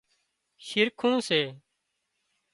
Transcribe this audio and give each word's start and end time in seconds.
شِرکُون 0.65 1.15
سي 1.27 1.41